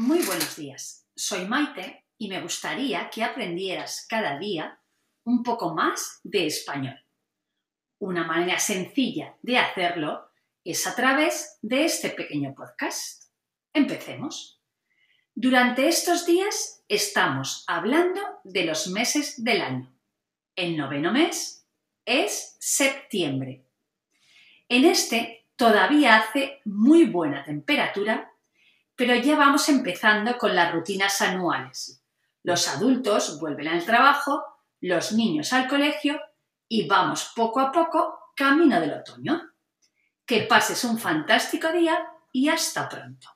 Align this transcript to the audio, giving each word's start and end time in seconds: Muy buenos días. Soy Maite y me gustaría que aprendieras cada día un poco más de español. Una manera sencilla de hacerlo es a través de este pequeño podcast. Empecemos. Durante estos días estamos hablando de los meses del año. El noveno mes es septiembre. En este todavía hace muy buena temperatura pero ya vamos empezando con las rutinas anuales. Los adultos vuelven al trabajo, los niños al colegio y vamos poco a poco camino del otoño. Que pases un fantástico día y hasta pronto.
Muy 0.00 0.22
buenos 0.22 0.56
días. 0.56 1.06
Soy 1.14 1.44
Maite 1.44 2.06
y 2.16 2.28
me 2.28 2.40
gustaría 2.40 3.10
que 3.10 3.22
aprendieras 3.22 4.06
cada 4.08 4.38
día 4.38 4.80
un 5.24 5.42
poco 5.42 5.74
más 5.74 6.20
de 6.24 6.46
español. 6.46 6.98
Una 7.98 8.26
manera 8.26 8.58
sencilla 8.58 9.36
de 9.42 9.58
hacerlo 9.58 10.30
es 10.64 10.86
a 10.86 10.96
través 10.96 11.58
de 11.60 11.84
este 11.84 12.08
pequeño 12.08 12.54
podcast. 12.54 13.24
Empecemos. 13.74 14.62
Durante 15.34 15.86
estos 15.86 16.24
días 16.24 16.82
estamos 16.88 17.64
hablando 17.66 18.22
de 18.42 18.64
los 18.64 18.88
meses 18.88 19.44
del 19.44 19.60
año. 19.60 19.92
El 20.56 20.78
noveno 20.78 21.12
mes 21.12 21.68
es 22.06 22.56
septiembre. 22.58 23.66
En 24.66 24.86
este 24.86 25.46
todavía 25.56 26.16
hace 26.16 26.62
muy 26.64 27.04
buena 27.04 27.44
temperatura 27.44 28.29
pero 29.00 29.14
ya 29.14 29.34
vamos 29.34 29.66
empezando 29.70 30.36
con 30.36 30.54
las 30.54 30.74
rutinas 30.74 31.22
anuales. 31.22 32.04
Los 32.42 32.68
adultos 32.68 33.40
vuelven 33.40 33.68
al 33.68 33.82
trabajo, 33.86 34.44
los 34.82 35.12
niños 35.12 35.54
al 35.54 35.68
colegio 35.68 36.20
y 36.68 36.86
vamos 36.86 37.32
poco 37.34 37.60
a 37.60 37.72
poco 37.72 38.32
camino 38.36 38.78
del 38.78 38.92
otoño. 38.92 39.40
Que 40.26 40.42
pases 40.42 40.84
un 40.84 40.98
fantástico 40.98 41.72
día 41.72 41.98
y 42.30 42.50
hasta 42.50 42.90
pronto. 42.90 43.26